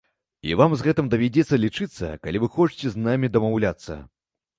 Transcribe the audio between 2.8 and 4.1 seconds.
з намі дамаўляцца.